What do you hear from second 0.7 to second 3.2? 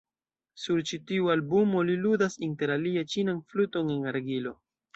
ĉi tiu albumo li ludas inter alie